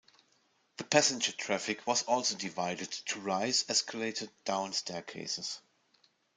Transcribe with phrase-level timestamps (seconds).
[0.77, 5.61] The passenger traffic was also divided, to rise- escalator, down- staircases.